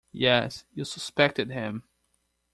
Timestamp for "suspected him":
0.83-1.83